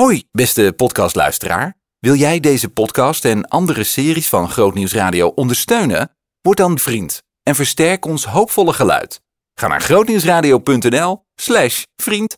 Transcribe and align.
Hoi, 0.00 0.24
beste 0.32 0.72
podcastluisteraar. 0.76 1.74
Wil 1.98 2.14
jij 2.14 2.40
deze 2.40 2.68
podcast 2.68 3.24
en 3.24 3.48
andere 3.48 3.84
series 3.84 4.28
van 4.28 4.50
Grootnieuws 4.50 4.92
Radio 4.92 5.28
ondersteunen? 5.28 6.10
Word 6.40 6.56
dan 6.56 6.78
vriend 6.78 7.22
en 7.42 7.54
versterk 7.54 8.04
ons 8.04 8.24
hoopvolle 8.24 8.72
geluid. 8.72 9.20
Ga 9.54 9.66
naar 9.66 9.80
grootnieuwsradio.nl 9.80 11.24
slash 11.34 11.82
vriend. 12.02 12.36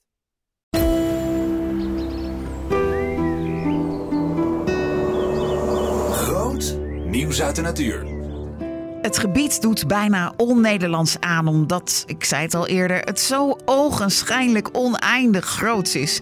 Groot 6.12 6.76
nieuws 7.04 7.42
uit 7.42 7.56
de 7.56 7.62
natuur. 7.62 8.16
Het 9.06 9.18
gebied 9.18 9.62
doet 9.62 9.86
bijna 9.86 10.32
on-Nederlands 10.36 11.20
aan, 11.20 11.48
omdat, 11.48 12.04
ik 12.06 12.24
zei 12.24 12.42
het 12.42 12.54
al 12.54 12.66
eerder, 12.66 13.00
het 13.00 13.20
zo 13.20 13.56
ogenschijnlijk 13.64 14.68
oneindig 14.72 15.44
groot 15.44 15.94
is. 15.94 16.20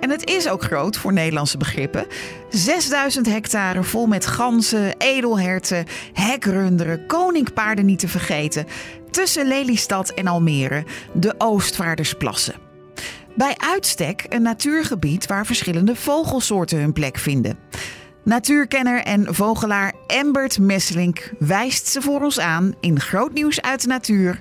En 0.00 0.10
het 0.10 0.28
is 0.28 0.48
ook 0.48 0.62
groot 0.62 0.96
voor 0.96 1.12
Nederlandse 1.12 1.58
begrippen. 1.58 2.06
6000 2.48 3.26
hectare 3.26 3.82
vol 3.82 4.06
met 4.06 4.26
ganzen, 4.26 4.94
edelherten, 4.98 5.84
hekrunderen, 6.12 7.06
koninkpaarden 7.06 7.86
niet 7.86 7.98
te 7.98 8.08
vergeten. 8.08 8.66
Tussen 9.10 9.46
Lelystad 9.46 10.10
en 10.10 10.26
Almere, 10.26 10.84
de 11.12 11.34
Oostvaardersplassen. 11.38 12.54
Bij 13.34 13.54
uitstek 13.56 14.26
een 14.28 14.42
natuurgebied 14.42 15.26
waar 15.26 15.46
verschillende 15.46 15.96
vogelsoorten 15.96 16.78
hun 16.78 16.92
plek 16.92 17.18
vinden. 17.18 17.58
Natuurkenner 18.24 19.02
en 19.02 19.34
vogelaar 19.34 19.92
Embert 20.06 20.58
Messelink 20.58 21.32
wijst 21.38 21.86
ze 21.86 22.02
voor 22.02 22.20
ons 22.20 22.40
aan 22.40 22.74
in 22.80 23.00
groot 23.00 23.32
nieuws 23.32 23.62
uit 23.62 23.82
de 23.82 23.88
natuur, 23.88 24.38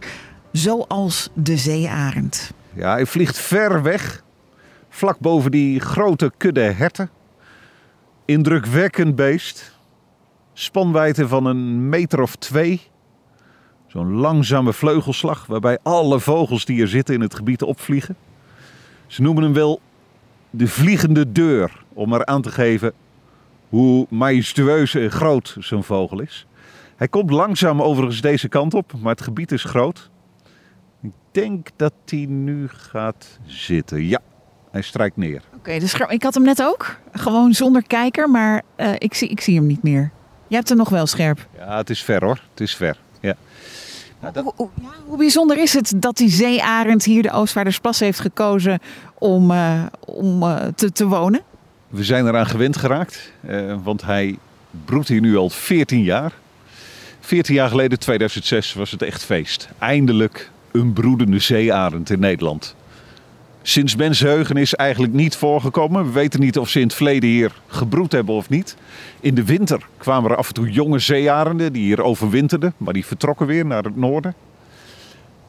zoals 0.52 1.30
de 1.34 1.58
zeearend. 1.58 2.52
Ja, 2.74 2.92
hij 2.92 3.06
vliegt 3.06 3.38
ver 3.38 3.82
weg, 3.82 4.24
vlak 4.96 5.20
boven 5.20 5.52
die 5.52 5.80
grote 5.80 6.32
kudde 6.38 6.62
herten. 6.62 7.10
Indrukwekkend 8.26 9.16
beest. 9.16 9.78
Spanwijdte 10.54 11.28
van 11.28 11.46
een 11.46 11.90
meter 11.90 12.22
of 12.22 12.36
twee. 12.36 12.82
Zo'n 13.88 14.14
langzame 14.14 14.74
vleugelslag 14.74 15.46
waarbij 15.46 15.78
alle 15.84 16.20
vogels 16.20 16.66
die 16.66 16.82
er 16.82 16.88
zitten 16.88 17.16
in 17.16 17.22
het 17.22 17.36
gebied 17.36 17.62
opvliegen. 17.62 18.16
Ze 19.08 19.22
noemen 19.22 19.44
hem 19.44 19.54
wel 19.54 19.82
de 20.50 20.68
vliegende 20.68 21.32
deur, 21.32 21.84
om 21.94 22.14
er 22.14 22.26
aan 22.26 22.42
te 22.42 22.52
geven 22.52 22.94
hoe 23.70 24.08
majestueus 24.10 24.96
en 24.96 25.12
groot 25.12 25.56
zo'n 25.60 25.84
vogel 25.84 26.22
is. 26.22 26.48
Hij 26.96 27.08
komt 27.08 27.30
langzaam 27.30 27.82
overigens 27.82 28.22
deze 28.22 28.48
kant 28.48 28.74
op, 28.74 28.94
maar 29.02 29.12
het 29.12 29.22
gebied 29.22 29.52
is 29.52 29.64
groot. 29.64 30.10
Ik 31.02 31.12
denk 31.32 31.70
dat 31.76 31.94
hij 32.06 32.26
nu 32.26 32.68
gaat 32.68 33.40
zitten. 33.46 34.06
Ja, 34.06 34.20
hij 34.76 34.84
strijkt 34.84 35.18
neer. 35.18 35.42
Oké, 35.56 35.80
dus 35.80 35.94
ik 36.08 36.24
had 36.24 36.34
hem 36.34 36.44
net 36.44 36.64
ook, 36.64 37.00
gewoon 37.12 37.54
zonder 37.54 37.84
kijker, 37.88 38.30
maar 38.30 38.62
uh, 38.78 38.92
ik, 38.98 39.14
zie, 39.14 39.30
ik 39.30 39.42
zie 39.42 39.56
hem 39.56 39.66
niet 39.66 39.84
meer. 39.84 40.12
Je 40.48 40.56
hebt 40.56 40.70
hem 40.70 40.78
nog 40.78 40.90
wel 40.90 41.06
scherp. 41.06 41.48
Ja, 41.58 41.78
het 41.78 41.90
is 41.90 42.04
ver 42.04 42.24
hoor. 42.24 42.40
Het 42.52 42.62
is 42.62 42.76
ver. 42.76 42.98
Ja. 43.20 43.36
Nou, 44.20 44.34
dat... 44.34 44.44
hoe, 44.44 44.54
hoe, 44.56 44.70
ja, 44.82 44.90
hoe, 45.06 45.18
bijzonder 45.18 45.58
is 45.58 45.74
het 45.74 45.94
dat 45.96 46.18
die 46.18 46.30
zeearend 46.30 47.04
hier 47.04 47.22
de 47.22 47.32
Oostvaardersplas 47.32 48.00
heeft 48.00 48.20
gekozen 48.20 48.80
om, 49.14 49.52
uh, 49.52 49.84
om 50.06 50.44
uh, 50.44 50.58
te, 50.76 50.92
te 50.92 51.08
wonen? 51.08 51.42
We 51.88 52.04
zijn 52.04 52.28
eraan 52.28 52.48
gewend 52.48 52.78
geraakt, 52.78 53.32
eh, 53.48 53.76
want 53.84 54.02
hij 54.02 54.38
broedt 54.86 55.08
hier 55.08 55.22
nu 55.22 55.38
al 55.38 55.50
14 55.50 56.04
jaar. 56.04 56.32
14 57.20 57.56
jaar 57.56 57.70
geleden, 57.70 58.00
2006, 58.00 58.74
was 58.74 58.92
het 58.92 59.02
echt 59.02 59.24
feest. 59.24 59.70
Eindelijk 59.80 60.52
een 60.72 60.94
broedende 60.94 61.40
zeearend 61.40 62.10
in 62.10 62.20
Nederland. 62.20 62.76
Sinds 63.68 63.96
mensheugen 63.96 64.58
is 64.58 64.74
eigenlijk 64.74 65.14
niet 65.14 65.36
voorgekomen. 65.36 66.06
We 66.06 66.12
weten 66.12 66.40
niet 66.40 66.58
of 66.58 66.70
ze 66.70 66.80
in 66.80 66.86
het 66.86 66.96
verleden 66.96 67.30
hier 67.30 67.52
gebroed 67.68 68.12
hebben 68.12 68.36
of 68.36 68.50
niet. 68.50 68.78
In 69.20 69.36
de 69.36 69.44
winter 69.44 69.88
kwamen 69.98 70.32
er 70.32 70.38
af 70.38 70.48
en 70.48 70.54
toe 70.54 70.72
jonge 70.72 71.00
zeearenden 71.00 71.74
die 71.74 71.84
hier 71.84 72.02
overwinterden, 72.04 72.74
maar 72.78 72.94
die 72.94 73.06
vertrokken 73.06 73.48
weer 73.48 73.66
naar 73.66 73.84
het 73.84 73.96
noorden. 73.96 74.34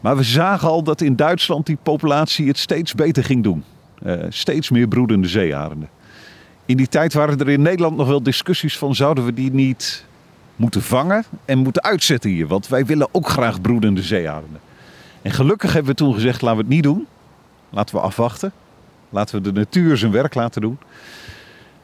Maar 0.00 0.16
we 0.16 0.22
zagen 0.22 0.69
al 0.69 0.82
dat 0.82 1.00
in 1.00 1.16
Duitsland 1.16 1.66
die 1.66 1.78
populatie 1.82 2.49
het 2.49 2.59
steeds 2.59 2.94
beter 2.94 3.25
ging 3.25 3.43
doen. 3.43 3.65
Uh, 4.06 4.12
steeds 4.28 4.71
meer 4.71 4.88
broedende 4.88 5.28
zeearenden. 5.28 5.88
In 6.66 6.77
die 6.77 6.88
tijd 6.88 7.12
waren 7.12 7.38
er 7.38 7.48
in 7.48 7.62
Nederland 7.62 7.97
nog 7.97 8.09
wel 8.09 8.22
discussies 8.22 8.78
van 8.78 8.94
zouden 8.94 9.25
we 9.25 9.34
die 9.34 9.53
niet 9.53 10.04
moeten 10.56 10.83
vangen 10.83 11.25
en 11.44 11.59
moeten 11.59 11.83
uitzetten 11.83 12.31
hier. 12.31 12.47
Want 12.47 12.69
wij 12.69 12.87
willen 12.87 13.09
ook 13.12 13.28
graag 13.28 13.60
broedende 13.60 14.03
zeearenden. 14.03 14.60
En 15.22 15.31
gelukkig 15.31 15.72
hebben 15.72 15.91
we 15.91 15.97
toen 15.97 16.15
gezegd 16.15 16.43
laten 16.43 16.59
we 16.59 16.65
het 16.65 16.75
niet 16.75 16.83
doen. 16.83 17.06
Laten 17.71 17.94
we 17.94 18.00
afwachten. 18.00 18.53
Laten 19.09 19.34
we 19.34 19.41
de 19.41 19.53
natuur 19.53 19.97
zijn 19.97 20.12
werk 20.12 20.34
laten 20.34 20.60
doen. 20.60 20.78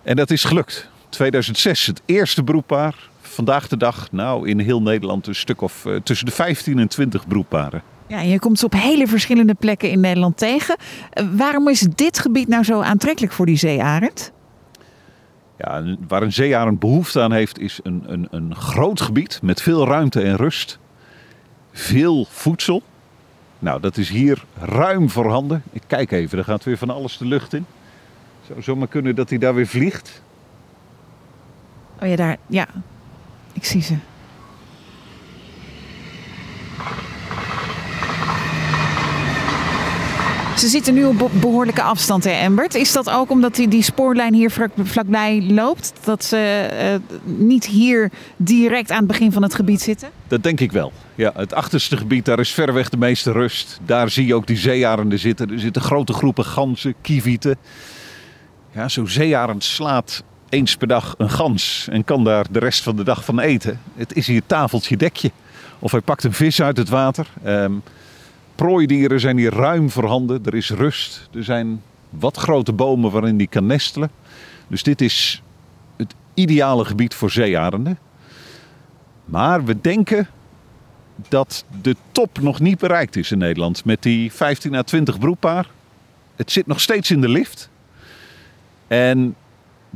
En 0.02 0.16
dat 0.16 0.30
is 0.30 0.44
gelukt. 0.44 0.88
2006 1.08 1.86
het 1.86 2.02
eerste 2.04 2.42
broedpaar. 2.42 2.94
Vandaag 3.20 3.68
de 3.68 3.76
dag, 3.76 4.12
nou 4.12 4.48
in 4.48 4.58
heel 4.58 4.82
Nederland 4.82 5.26
een 5.26 5.34
stuk 5.34 5.60
of 5.60 5.84
uh, 5.84 5.96
tussen 5.96 6.26
de 6.26 6.32
15 6.32 6.78
en 6.78 6.88
20 6.88 7.26
broedparen. 7.26 7.82
Ja, 8.06 8.20
je 8.20 8.38
komt 8.38 8.58
ze 8.58 8.64
op 8.64 8.72
hele 8.72 9.06
verschillende 9.06 9.54
plekken 9.54 9.90
in 9.90 10.00
Nederland 10.00 10.36
tegen. 10.36 10.76
Uh, 11.14 11.26
waarom 11.36 11.68
is 11.68 11.80
dit 11.80 12.18
gebied 12.18 12.48
nou 12.48 12.64
zo 12.64 12.80
aantrekkelijk 12.80 13.32
voor 13.32 13.46
die 13.46 13.56
zeearend? 13.56 14.32
Ja, 15.58 15.96
waar 16.08 16.22
een 16.22 16.32
zeearend 16.32 16.78
behoefte 16.78 17.20
aan 17.20 17.32
heeft, 17.32 17.58
is 17.58 17.80
een, 17.82 18.02
een, 18.06 18.28
een 18.30 18.54
groot 18.54 19.00
gebied 19.00 19.42
met 19.42 19.62
veel 19.62 19.86
ruimte 19.86 20.20
en 20.20 20.36
rust. 20.36 20.78
Veel 21.72 22.26
voedsel. 22.30 22.82
Nou, 23.62 23.80
dat 23.80 23.96
is 23.96 24.08
hier 24.08 24.44
ruim 24.60 25.10
voorhanden. 25.10 25.62
Ik 25.72 25.82
kijk 25.86 26.10
even, 26.10 26.38
er 26.38 26.44
gaat 26.44 26.64
weer 26.64 26.78
van 26.78 26.90
alles 26.90 27.18
de 27.18 27.24
lucht 27.24 27.54
in. 27.54 27.66
Zou 28.46 28.62
zomaar 28.62 28.88
kunnen 28.88 29.14
dat 29.14 29.28
hij 29.28 29.38
daar 29.38 29.54
weer 29.54 29.66
vliegt. 29.66 30.22
Oh 32.00 32.08
ja, 32.08 32.16
daar, 32.16 32.36
ja. 32.46 32.66
Ik 33.52 33.64
zie 33.64 33.82
ze. 33.82 33.96
Ze 40.56 40.68
zitten 40.68 40.94
nu 40.94 41.04
op 41.04 41.30
behoorlijke 41.40 41.82
afstand, 41.82 42.24
hè, 42.24 42.30
Embert. 42.30 42.74
Is 42.74 42.92
dat 42.92 43.10
ook 43.10 43.30
omdat 43.30 43.54
die, 43.54 43.82
spoorlijn 43.82 44.34
hier 44.34 44.50
vlak, 44.50 44.70
vlakbij 44.82 45.42
loopt? 45.48 45.92
Dat 46.04 46.24
ze 46.24 46.68
uh, 46.72 47.18
niet 47.24 47.66
hier 47.66 48.10
direct 48.36 48.90
aan 48.90 48.98
het 48.98 49.06
begin 49.06 49.32
van 49.32 49.42
het 49.42 49.54
gebied 49.54 49.80
zitten? 49.80 50.08
Dat 50.28 50.42
denk 50.42 50.60
ik 50.60 50.72
wel. 50.72 50.92
Ja, 51.14 51.32
het 51.36 51.54
achterste 51.54 51.96
gebied, 51.96 52.24
daar 52.24 52.38
is 52.38 52.50
verreweg 52.50 52.88
de 52.88 52.96
meeste 52.96 53.32
rust. 53.32 53.78
Daar 53.86 54.10
zie 54.10 54.26
je 54.26 54.34
ook 54.34 54.46
die 54.46 54.56
zeearenden 54.56 55.18
zitten. 55.18 55.50
Er 55.50 55.60
zitten 55.60 55.82
grote 55.82 56.12
groepen 56.12 56.44
ganzen, 56.44 56.94
kievieten. 57.00 57.56
Ja, 58.72 58.88
zo'n 58.88 59.08
zeearend 59.08 59.64
slaat 59.64 60.22
eens 60.48 60.76
per 60.76 60.88
dag 60.88 61.14
een 61.18 61.30
gans 61.30 61.86
en 61.90 62.04
kan 62.04 62.24
daar 62.24 62.46
de 62.50 62.58
rest 62.58 62.82
van 62.82 62.96
de 62.96 63.04
dag 63.04 63.24
van 63.24 63.40
eten. 63.40 63.80
Het 63.96 64.16
is 64.16 64.26
hier 64.26 64.42
tafeltje 64.46 64.96
dekje. 64.96 65.30
Of 65.78 65.90
hij 65.90 66.00
pakt 66.00 66.24
een 66.24 66.32
vis 66.32 66.62
uit 66.62 66.76
het 66.76 66.88
water. 66.88 67.26
Um, 67.46 67.82
prooidieren 68.54 69.20
zijn 69.20 69.36
hier 69.36 69.54
ruim 69.54 69.90
voorhanden. 69.90 70.44
Er 70.44 70.54
is 70.54 70.70
rust. 70.70 71.28
Er 71.34 71.44
zijn 71.44 71.82
wat 72.10 72.36
grote 72.36 72.72
bomen 72.72 73.10
waarin 73.10 73.36
die 73.36 73.46
kan 73.46 73.66
nestelen. 73.66 74.10
Dus 74.68 74.82
dit 74.82 75.00
is 75.00 75.42
het 75.96 76.14
ideale 76.34 76.84
gebied 76.84 77.14
voor 77.14 77.30
zeearenden. 77.30 77.98
Maar 79.24 79.64
we 79.64 79.80
denken 79.80 80.28
dat 81.28 81.64
de 81.82 81.96
top 82.12 82.40
nog 82.40 82.60
niet 82.60 82.78
bereikt 82.78 83.16
is 83.16 83.30
in 83.30 83.38
Nederland. 83.38 83.84
Met 83.84 84.02
die 84.02 84.32
15 84.32 84.74
à 84.74 84.82
20 84.82 85.18
broedpaar. 85.18 85.66
Het 86.36 86.52
zit 86.52 86.66
nog 86.66 86.80
steeds 86.80 87.10
in 87.10 87.20
de 87.20 87.28
lift. 87.28 87.70
En 88.86 89.34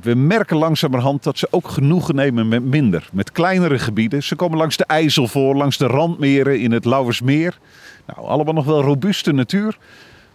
we 0.02 0.14
merken 0.14 0.56
langzamerhand 0.56 1.22
dat 1.22 1.38
ze 1.38 1.48
ook 1.50 1.68
genoegen 1.68 2.14
nemen 2.14 2.48
met 2.48 2.64
minder. 2.64 3.08
Met 3.12 3.32
kleinere 3.32 3.78
gebieden. 3.78 4.22
Ze 4.22 4.36
komen 4.36 4.58
langs 4.58 4.76
de 4.76 4.84
IJssel 4.84 5.28
voor, 5.28 5.56
langs 5.56 5.76
de 5.76 5.86
randmeren 5.86 6.60
in 6.60 6.72
het 6.72 6.84
Lauwersmeer. 6.84 7.58
Nou, 8.06 8.28
allemaal 8.28 8.54
nog 8.54 8.64
wel 8.64 8.82
robuuste 8.82 9.32
natuur. 9.32 9.78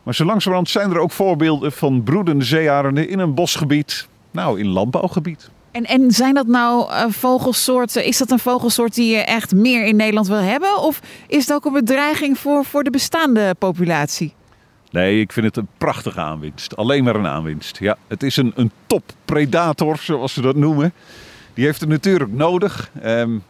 Maar 0.04 0.16
zo 0.16 0.26
langzamerhand 0.26 0.70
zijn 0.70 0.92
er 0.92 1.00
ook 1.00 1.12
voorbeelden 1.12 1.72
van 1.72 2.04
broedende 2.04 2.46
zeearenden 2.46 3.10
in 3.10 3.20
een 3.20 3.34
bosgebied. 3.34 4.08
Nou, 4.32 4.60
in 4.60 4.68
landbouwgebied. 4.68 5.50
En, 5.72 5.86
en 5.86 6.12
zijn 6.12 6.34
dat 6.34 6.48
nou 6.48 6.92
uh, 6.92 7.06
vogelsoorten? 7.10 8.06
Is 8.06 8.18
dat 8.18 8.32
een 8.32 8.40
vogelsoort 8.40 8.96
die 8.96 9.16
je 9.16 9.22
echt 9.22 9.56
meer 9.56 9.86
in 9.86 9.96
Nederland 9.96 10.28
wil 10.28 10.38
hebben? 10.38 10.78
Of 10.82 11.00
is 11.28 11.48
het 11.48 11.54
ook 11.54 11.66
een 11.66 11.74
bedreiging 11.74 12.38
voor, 12.38 12.66
voor 12.66 12.84
de 12.84 12.90
bestaande 12.90 13.56
populatie? 13.60 14.34
Nee, 14.92 15.20
ik 15.20 15.32
vind 15.32 15.46
het 15.46 15.58
een 15.58 15.68
prachtige 15.78 16.20
aanwinst. 16.20 16.76
Alleen 16.76 17.04
maar 17.04 17.16
een 17.16 17.28
aanwinst. 17.28 17.80
Ja, 17.80 17.98
het 18.08 18.24
is 18.24 18.38
een, 18.38 18.54
een 18.56 18.72
toppredator, 18.88 19.98
zoals 19.98 20.34
ze 20.34 20.42
dat 20.42 20.56
noemen. 20.56 20.94
Die 21.54 21.66
heeft 21.66 21.80
het 21.80 21.90
natuurlijk 21.90 22.32
nodig. 22.32 22.92
Um, 23.06 23.44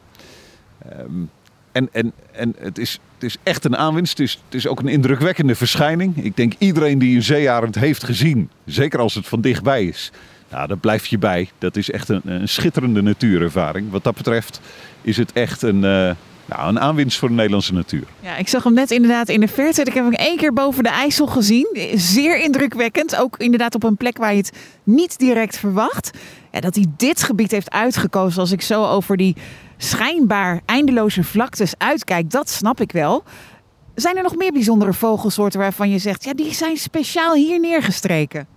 um, 1.00 1.30
en, 1.72 1.90
en, 1.92 2.14
en 2.32 2.56
het, 2.58 2.78
is, 2.78 3.00
het 3.14 3.24
is 3.24 3.38
echt 3.44 3.66
een 3.66 3.78
aanwinst. 3.78 4.18
Het 4.18 4.28
is, 4.28 4.42
het 4.46 4.54
is 4.54 4.68
ook 4.68 4.80
een 4.80 4.88
indrukwekkende 4.88 5.56
verschijning. 5.56 6.24
Ik 6.24 6.38
denk 6.38 6.54
iedereen 6.58 7.00
die 7.00 7.16
een 7.16 7.24
zeearend 7.24 7.76
heeft 7.76 8.04
gezien, 8.04 8.50
zeker 8.66 9.00
als 9.00 9.14
het 9.14 9.28
van 9.28 9.42
dichtbij 9.42 9.86
is, 9.86 10.12
nou, 10.50 10.68
daar 10.68 10.78
blijf 10.78 11.06
je 11.06 11.18
bij. 11.18 11.50
Dat 11.58 11.76
is 11.76 11.92
echt 11.92 12.10
een, 12.10 12.22
een 12.26 12.50
schitterende 12.50 13.02
natuurervaring. 13.02 13.92
Wat 13.92 14.04
dat 14.04 14.16
betreft 14.16 14.62
is 15.02 15.18
het 15.18 15.34
echt 15.34 15.62
een, 15.62 15.84
uh, 15.84 16.12
Nou, 16.56 16.70
een 16.70 16.80
aanwinst 16.80 17.18
voor 17.18 17.28
de 17.28 17.34
Nederlandse 17.34 17.74
natuur. 17.74 18.04
Ja, 18.20 18.38
ik 18.38 18.48
zag 18.48 18.64
hem 18.64 18.74
net 18.74 18.92
inderdaad 18.92 19.30
in 19.30 19.40
de 19.40 19.48
verte. 19.48 19.82
Ik 19.82 19.94
heb 19.94 20.04
hem 20.04 20.14
één 20.14 20.38
keer 20.38 20.54
boven 20.54 20.84
de 20.84 20.90
IJssel 20.90 21.28
gezien. 21.28 21.78
Zeer 21.96 22.40
indrukwekkend. 22.40 23.16
Ook 23.16 23.38
inderdaad 23.38 23.76
op 23.76 23.84
een 23.84 23.98
plek 23.98 24.18
waar 24.18 24.32
je 24.32 24.38
het 24.38 24.58
niet 24.84 25.20
direct 25.20 25.58
verwacht. 25.58 26.12
Ja, 26.52 26.60
dat 26.60 26.76
hij 26.76 26.86
dit 26.98 27.24
gebied 27.24 27.52
heeft 27.52 27.72
uitgekozen 27.72 28.40
als 28.40 28.52
ik 28.52 28.62
zo 28.62 28.86
over 28.86 29.18
die 29.18 29.36
schijnbaar 29.78 30.62
eindeloze 30.66 31.24
vlaktes 31.24 31.74
uitkijk, 31.78 32.30
dat 32.30 32.50
snap 32.50 32.82
ik 32.82 32.92
wel. 32.92 33.24
Zijn 33.96 34.18
er 34.18 34.24
nog 34.24 34.36
meer 34.36 34.52
bijzondere 34.52 34.94
vogelsoorten 34.94 35.60
waarvan 35.60 35.90
je 35.90 35.98
zegt, 35.98 36.24
ja, 36.24 36.34
die 36.34 36.54
zijn 36.54 36.78
speciaal 36.78 37.34
hier 37.34 37.60
neergestreken? 37.60 38.48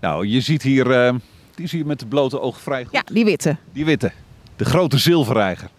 Nou, 0.00 0.26
je 0.26 0.40
ziet 0.40 0.62
hier, 0.62 1.06
uh, 1.06 1.14
die 1.54 1.66
zie 1.66 1.78
je 1.78 1.84
met 1.84 1.98
de 1.98 2.06
blote 2.06 2.40
oog 2.40 2.60
vrij 2.60 2.84
goed. 2.84 2.92
Ja, 2.92 3.02
die 3.12 3.24
witte. 3.24 3.56
Die 3.72 3.84
witte. 3.84 4.12
De 4.56 4.64
grote 4.64 4.98
zilverreiger. 4.98 5.70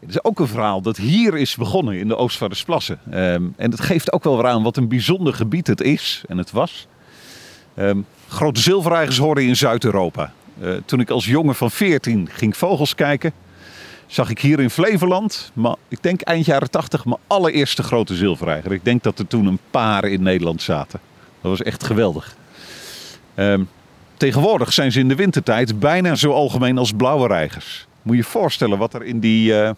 Het 0.00 0.10
is 0.10 0.24
ook 0.24 0.40
een 0.40 0.46
verhaal 0.46 0.80
dat 0.80 0.96
hier 0.96 1.36
is 1.36 1.56
begonnen 1.56 1.98
in 1.98 2.08
de 2.08 2.16
Oostvaardersplassen. 2.16 2.98
Um, 3.06 3.54
en 3.56 3.70
het 3.70 3.80
geeft 3.80 4.12
ook 4.12 4.24
wel 4.24 4.36
weer 4.36 4.46
aan 4.46 4.62
wat 4.62 4.76
een 4.76 4.88
bijzonder 4.88 5.34
gebied 5.34 5.66
het 5.66 5.80
is 5.80 6.22
en 6.28 6.38
het 6.38 6.50
was. 6.50 6.86
Um, 7.76 8.06
grote 8.28 8.60
zilverreigers 8.60 9.18
horen 9.18 9.46
in 9.46 9.56
Zuid-Europa. 9.56 10.32
Uh, 10.62 10.72
toen 10.84 11.00
ik 11.00 11.10
als 11.10 11.26
jongen 11.26 11.54
van 11.54 11.70
14 11.70 12.28
ging 12.30 12.56
vogels 12.56 12.94
kijken, 12.94 13.32
zag 14.06 14.30
ik 14.30 14.38
hier 14.38 14.60
in 14.60 14.70
Flevoland, 14.70 15.50
maar 15.52 15.76
ik 15.88 16.02
denk 16.02 16.20
eind 16.20 16.46
jaren 16.46 16.70
80, 16.70 17.04
mijn 17.04 17.20
allereerste 17.26 17.82
grote 17.82 18.14
zilverreiger. 18.14 18.72
Ik 18.72 18.84
denk 18.84 19.02
dat 19.02 19.18
er 19.18 19.26
toen 19.26 19.46
een 19.46 19.60
paar 19.70 20.04
in 20.04 20.22
Nederland 20.22 20.62
zaten. 20.62 21.00
Dat 21.40 21.50
was 21.50 21.62
echt 21.62 21.84
geweldig. 21.84 22.36
Um, 23.34 23.68
tegenwoordig 24.16 24.72
zijn 24.72 24.92
ze 24.92 25.00
in 25.00 25.08
de 25.08 25.14
wintertijd 25.14 25.78
bijna 25.78 26.14
zo 26.14 26.32
algemeen 26.32 26.78
als 26.78 26.92
blauwe 26.92 27.26
reigers. 27.26 27.86
Moet 28.02 28.16
je 28.16 28.22
je 28.22 28.28
voorstellen 28.28 28.78
wat 28.78 28.94
er 28.94 29.04
in 29.04 29.20
die 29.20 29.52
uh, 29.52 29.70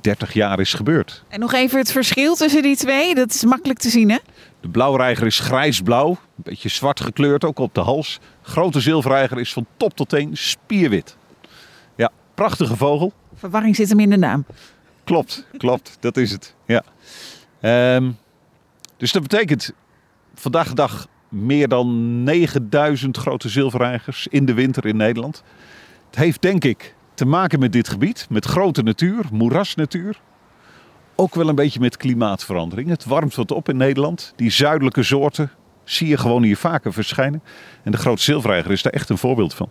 30 0.00 0.32
jaar 0.32 0.60
is 0.60 0.74
gebeurd. 0.74 1.24
En 1.28 1.40
nog 1.40 1.52
even 1.52 1.78
het 1.78 1.92
verschil 1.92 2.34
tussen 2.34 2.62
die 2.62 2.76
twee, 2.76 3.14
dat 3.14 3.34
is 3.34 3.44
makkelijk 3.44 3.78
te 3.78 3.88
zien 3.88 4.10
hè? 4.10 4.18
De 4.60 4.68
blauwreiger 4.68 5.26
is 5.26 5.38
grijsblauw, 5.38 6.08
een 6.10 6.16
beetje 6.36 6.68
zwart 6.68 7.00
gekleurd, 7.00 7.44
ook 7.44 7.58
op 7.58 7.74
de 7.74 7.80
hals. 7.80 8.20
Grote 8.42 8.80
zilverreiger 8.80 9.40
is 9.40 9.52
van 9.52 9.66
top 9.76 9.96
tot 9.96 10.08
teen 10.08 10.36
spierwit. 10.36 11.16
Ja, 11.96 12.10
prachtige 12.34 12.76
vogel. 12.76 13.12
Verwarring 13.34 13.76
zit 13.76 13.88
hem 13.88 14.00
in 14.00 14.10
de 14.10 14.16
naam. 14.16 14.44
Klopt, 15.04 15.46
klopt, 15.56 15.96
dat 16.00 16.16
is 16.16 16.30
het. 16.30 16.54
Ja. 16.66 16.84
Um, 17.94 18.18
dus 18.96 19.12
dat 19.12 19.22
betekent 19.22 19.72
vandaag 20.34 20.68
de 20.68 20.74
dag 20.74 21.06
meer 21.28 21.68
dan 21.68 22.22
9000 22.22 23.16
grote 23.16 23.48
zilverreigers 23.48 24.26
in 24.26 24.44
de 24.44 24.54
winter 24.54 24.86
in 24.86 24.96
Nederland. 24.96 25.42
Het 26.06 26.16
heeft 26.16 26.42
denk 26.42 26.64
ik 26.64 26.94
te 27.14 27.24
maken 27.24 27.58
met 27.58 27.72
dit 27.72 27.88
gebied, 27.88 28.26
met 28.30 28.44
grote 28.44 28.82
natuur, 28.82 29.24
moerasnatuur. 29.32 30.20
Ook 31.16 31.34
wel 31.34 31.48
een 31.48 31.54
beetje 31.54 31.80
met 31.80 31.96
klimaatverandering. 31.96 32.88
Het 32.88 33.04
warmt 33.04 33.34
wat 33.34 33.50
op 33.50 33.68
in 33.68 33.76
Nederland. 33.76 34.32
Die 34.36 34.50
zuidelijke 34.50 35.02
soorten 35.02 35.50
zie 35.84 36.08
je 36.08 36.16
gewoon 36.16 36.42
hier 36.42 36.56
vaker 36.56 36.92
verschijnen. 36.92 37.42
En 37.84 37.90
de 37.90 37.98
grote 37.98 38.22
zilverreiger 38.22 38.72
is 38.72 38.82
daar 38.82 38.92
echt 38.92 39.08
een 39.08 39.18
voorbeeld 39.18 39.54
van. 39.54 39.68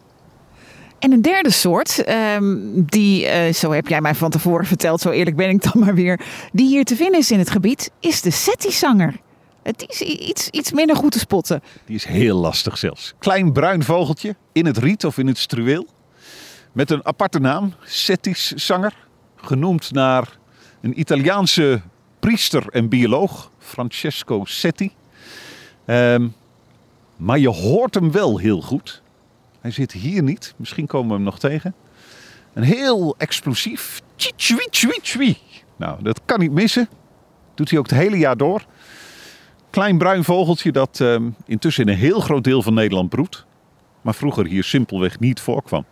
En 0.99 1.11
een 1.11 1.21
derde 1.21 1.51
soort, 1.51 2.09
um, 2.09 2.83
die, 2.85 3.25
uh, 3.25 3.53
zo 3.53 3.71
heb 3.71 3.88
jij 3.88 4.01
mij 4.01 4.15
van 4.15 4.29
tevoren 4.29 4.65
verteld, 4.65 5.01
zo 5.01 5.09
eerlijk 5.09 5.35
ben 5.35 5.49
ik 5.49 5.63
dan 5.71 5.81
maar 5.83 5.95
weer, 5.95 6.19
die 6.51 6.67
hier 6.67 6.83
te 6.83 6.95
vinden 6.95 7.19
is 7.19 7.31
in 7.31 7.39
het 7.39 7.49
gebied, 7.49 7.91
is 7.99 8.21
de 8.21 8.31
settizanger. 8.31 9.15
Het 9.63 9.85
is 9.88 10.01
iets, 10.01 10.49
iets 10.49 10.71
minder 10.71 10.95
goed 10.95 11.11
te 11.11 11.19
spotten. 11.19 11.61
Die 11.85 11.95
is 11.95 12.05
heel 12.05 12.38
lastig 12.38 12.77
zelfs. 12.77 13.13
Klein 13.19 13.51
bruin 13.51 13.83
vogeltje 13.83 14.35
in 14.51 14.65
het 14.65 14.77
riet 14.77 15.05
of 15.05 15.17
in 15.17 15.27
het 15.27 15.38
struweel. 15.38 15.88
Met 16.71 16.91
een 16.91 17.06
aparte 17.06 17.39
naam, 17.39 17.73
settiszanger. 17.83 18.94
Genoemd 19.35 19.91
naar 19.91 20.38
een 20.81 21.00
Italiaanse 21.00 21.81
priester 22.19 22.68
en 22.69 22.89
bioloog, 22.89 23.51
Francesco 23.57 24.45
Setti. 24.45 24.91
Um, 25.85 26.33
maar 27.15 27.39
je 27.39 27.50
hoort 27.50 27.94
hem 27.94 28.12
wel 28.12 28.38
heel 28.38 28.62
goed. 28.62 29.01
Hij 29.62 29.71
zit 29.71 29.91
hier 29.91 30.23
niet. 30.23 30.53
Misschien 30.57 30.88
komen 30.88 31.07
we 31.07 31.13
hem 31.13 31.23
nog 31.23 31.39
tegen. 31.39 31.75
Een 32.53 32.63
heel 32.63 33.15
explosief. 33.17 34.01
Nou, 35.75 36.03
dat 36.03 36.21
kan 36.25 36.39
niet 36.39 36.51
missen. 36.51 36.89
Doet 37.53 37.69
hij 37.69 37.79
ook 37.79 37.89
het 37.89 38.00
hele 38.00 38.17
jaar 38.17 38.38
door. 38.38 38.65
Klein 39.69 39.97
bruin 39.97 40.24
vogeltje 40.24 40.71
dat 40.71 41.00
um, 41.00 41.35
intussen 41.45 41.85
in 41.85 41.94
een 41.94 42.00
heel 42.00 42.19
groot 42.19 42.44
deel 42.44 42.62
van 42.62 42.74
Nederland 42.74 43.09
broedt. 43.09 43.45
Maar 44.01 44.15
vroeger 44.15 44.45
hier 44.45 44.63
simpelweg 44.63 45.19
niet 45.19 45.39
voorkwam. 45.39 45.85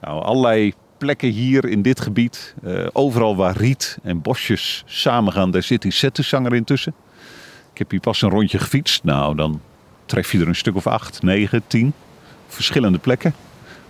Nou, 0.00 0.22
allerlei 0.22 0.72
plekken 0.98 1.28
hier 1.28 1.64
in 1.64 1.82
dit 1.82 2.00
gebied. 2.00 2.54
Uh, 2.64 2.86
overal 2.92 3.36
waar 3.36 3.56
riet 3.56 3.98
en 4.02 4.22
bosjes 4.22 4.82
samengaan, 4.86 5.50
daar 5.50 5.62
zit 5.62 5.82
die 5.82 5.92
zettenzanger 5.92 6.54
intussen. 6.54 6.94
Ik 7.72 7.78
heb 7.78 7.90
hier 7.90 8.00
pas 8.00 8.22
een 8.22 8.30
rondje 8.30 8.58
gefietst. 8.58 9.04
Nou, 9.04 9.34
dan 9.34 9.60
tref 10.06 10.32
je 10.32 10.40
er 10.40 10.48
een 10.48 10.54
stuk 10.54 10.76
of 10.76 10.86
acht, 10.86 11.22
negen, 11.22 11.62
tien 11.66 11.92
verschillende 12.48 12.98
plekken. 12.98 13.34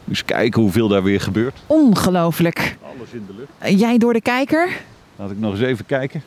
Dus 0.05 0.25
kijken 0.25 0.63
hoeveel 0.63 0.89
daar 0.89 1.03
weer 1.03 1.21
gebeurt. 1.21 1.59
Ongelooflijk. 1.67 2.77
Alles 2.97 3.11
in 3.11 3.27
de 3.27 3.35
lucht. 3.35 3.81
Jij 3.81 3.99
door 3.99 4.13
de 4.13 4.21
kijker? 4.21 4.69
Laat 5.17 5.31
ik 5.31 5.39
nog 5.39 5.53
eens 5.53 5.61
even 5.61 5.87
kijken. 5.87 6.23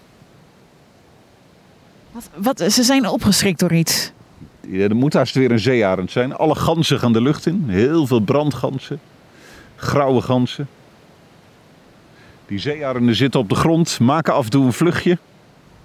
Wat, 2.12 2.30
wat, 2.36 2.74
ze 2.74 2.84
zijn 2.84 3.08
opgeschrikt 3.08 3.60
door 3.60 3.74
iets. 3.74 4.12
Ja, 4.68 4.84
er 4.84 4.96
moet 4.96 5.14
haast 5.14 5.36
weer 5.36 5.52
een 5.52 5.60
zeearend 5.60 6.12
zijn. 6.12 6.36
Alle 6.36 6.56
ganzen 6.56 7.00
gaan 7.00 7.14
de 7.14 7.22
lucht 7.22 7.46
in. 7.46 7.64
Heel 7.68 8.08
veel 8.08 8.20
brandganzen. 8.20 9.00
Grauwe 9.82 10.22
ganzen. 10.22 10.68
Die 12.46 12.60
zeearenden 12.60 13.16
zitten 13.16 13.40
op 13.40 13.50
de 13.50 13.56
grond, 13.56 14.00
maken 14.00 14.34
af 14.34 14.44
en 14.44 14.50
toe 14.50 14.66
een 14.66 14.74
vluchtje. 14.74 15.18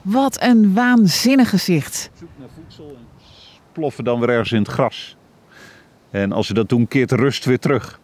Wat 0.02 0.42
een 0.42 0.74
waanzinnig 0.74 1.50
gezicht. 1.50 2.10
Zoek 2.18 2.28
naar 2.38 2.48
voedsel 2.54 2.96
en 2.98 3.06
ploffen 3.72 4.04
dan 4.04 4.20
weer 4.20 4.28
ergens 4.28 4.52
in 4.52 4.58
het 4.58 4.68
gras. 4.68 5.16
En 6.10 6.32
als 6.32 6.46
ze 6.46 6.54
dat 6.54 6.68
doen, 6.68 6.88
keert 6.88 7.08
de 7.08 7.16
rust 7.16 7.44
weer 7.44 7.58
terug. 7.58 8.00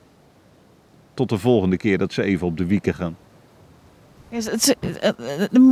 Tot 1.15 1.29
de 1.29 1.39
volgende 1.39 1.77
keer 1.77 1.99
dat 1.99 2.13
ze 2.13 2.23
even 2.23 2.47
op 2.47 2.57
de 2.57 2.67
wieken 2.67 2.95
gaan. 2.95 3.17
Het 4.29 4.45
is 4.45 4.75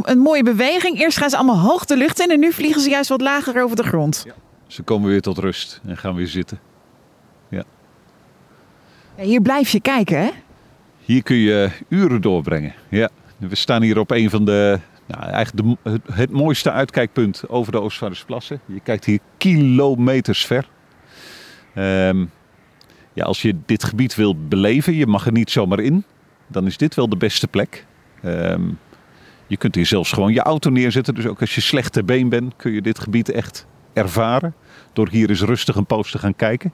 een 0.04 0.18
mooie 0.18 0.42
beweging. 0.42 1.00
Eerst 1.00 1.18
gaan 1.18 1.30
ze 1.30 1.36
allemaal 1.36 1.58
hoog 1.58 1.84
de 1.84 1.96
lucht 1.96 2.20
in 2.20 2.30
en 2.30 2.40
nu 2.40 2.52
vliegen 2.52 2.80
ze 2.80 2.90
juist 2.90 3.08
wat 3.08 3.20
lager 3.20 3.62
over 3.62 3.76
de 3.76 3.82
grond. 3.82 4.22
Ja. 4.26 4.34
Ze 4.66 4.82
komen 4.82 5.08
weer 5.08 5.20
tot 5.20 5.38
rust 5.38 5.80
en 5.86 5.96
gaan 5.96 6.14
weer 6.14 6.26
zitten. 6.26 6.60
Ja. 7.48 7.64
Hier 9.20 9.40
blijf 9.40 9.68
je 9.68 9.80
kijken, 9.80 10.18
hè? 10.18 10.30
Hier 11.04 11.22
kun 11.22 11.36
je 11.36 11.70
uren 11.88 12.20
doorbrengen. 12.20 12.74
Ja. 12.88 13.08
We 13.36 13.54
staan 13.54 13.82
hier 13.82 13.98
op 13.98 14.10
een 14.10 14.30
van 14.30 14.44
de, 14.44 14.78
nou, 15.06 15.30
eigenlijk 15.30 15.78
de, 15.82 16.00
het, 16.12 16.30
mooiste 16.30 16.70
uitkijkpunt 16.70 17.48
over 17.48 17.72
de 17.72 17.80
Oostvaardersplassen. 17.80 18.60
Je 18.66 18.80
kijkt 18.80 19.04
hier 19.04 19.18
kilometers 19.38 20.46
ver. 20.46 20.68
Um, 21.74 22.30
ja, 23.12 23.24
als 23.24 23.42
je 23.42 23.56
dit 23.66 23.84
gebied 23.84 24.14
wilt 24.14 24.48
beleven, 24.48 24.94
je 24.94 25.06
mag 25.06 25.26
er 25.26 25.32
niet 25.32 25.50
zomaar 25.50 25.80
in, 25.80 26.04
dan 26.46 26.66
is 26.66 26.76
dit 26.76 26.94
wel 26.94 27.08
de 27.08 27.16
beste 27.16 27.48
plek. 27.48 27.86
Um, 28.24 28.78
je 29.46 29.56
kunt 29.56 29.74
hier 29.74 29.86
zelfs 29.86 30.12
gewoon 30.12 30.32
je 30.32 30.42
auto 30.42 30.70
neerzetten. 30.70 31.14
Dus 31.14 31.26
ook 31.26 31.40
als 31.40 31.54
je 31.54 31.60
slecht 31.60 31.92
ter 31.92 32.04
been 32.04 32.28
bent, 32.28 32.56
kun 32.56 32.72
je 32.72 32.82
dit 32.82 32.98
gebied 32.98 33.30
echt 33.30 33.66
ervaren. 33.92 34.54
Door 34.92 35.08
hier 35.08 35.28
eens 35.28 35.42
rustig 35.42 35.76
een 35.76 35.86
poos 35.86 36.10
te 36.10 36.18
gaan 36.18 36.36
kijken. 36.36 36.72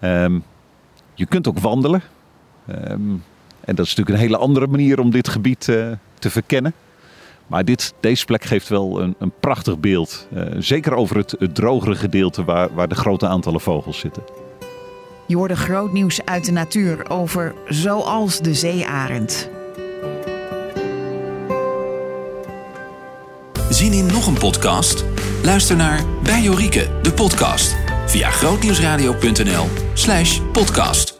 Um, 0.00 0.44
je 1.20 1.26
kunt 1.26 1.48
ook 1.48 1.58
wandelen. 1.58 2.02
Um, 2.68 3.24
en 3.60 3.74
dat 3.74 3.86
is 3.86 3.94
natuurlijk 3.94 4.10
een 4.10 4.24
hele 4.24 4.36
andere 4.36 4.66
manier 4.66 5.00
om 5.00 5.10
dit 5.10 5.28
gebied 5.28 5.66
uh, 5.66 5.86
te 6.18 6.30
verkennen. 6.30 6.72
Maar 7.46 7.64
dit, 7.64 7.94
deze 8.00 8.24
plek 8.24 8.44
geeft 8.44 8.68
wel 8.68 9.00
een, 9.00 9.14
een 9.18 9.32
prachtig 9.40 9.78
beeld. 9.78 10.28
Uh, 10.32 10.42
zeker 10.58 10.94
over 10.94 11.16
het, 11.16 11.34
het 11.38 11.54
drogere 11.54 11.94
gedeelte 11.94 12.44
waar, 12.44 12.74
waar 12.74 12.88
de 12.88 12.94
grote 12.94 13.26
aantallen 13.26 13.60
vogels 13.60 13.98
zitten. 13.98 14.22
Je 15.26 15.36
hoorde 15.36 15.56
groot 15.56 15.92
nieuws 15.92 16.24
uit 16.24 16.44
de 16.44 16.52
natuur 16.52 17.10
over 17.10 17.54
zoals 17.68 18.38
de 18.38 18.54
zeearend. 18.54 19.50
Zien 23.70 23.92
in 23.92 24.06
nog 24.06 24.26
een 24.26 24.38
podcast? 24.38 25.04
Luister 25.42 25.76
naar 25.76 26.04
Bij 26.22 26.42
Jorike, 26.42 26.88
de 27.02 27.12
podcast. 27.12 27.79
Via 28.10 28.30
grootnieuwsradio.nl 28.30 29.66
slash 29.94 30.40
podcast. 30.52 31.19